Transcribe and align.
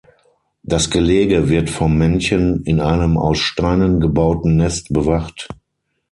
Das 0.63 0.89
Gelege 0.89 1.47
wird 1.49 1.69
vom 1.69 1.95
Männchen 1.95 2.63
in 2.63 2.79
einem 2.79 3.17
aus 3.19 3.37
Steinen 3.37 3.99
gebauten 3.99 4.55
Nest 4.57 4.87
bewacht. 4.89 5.47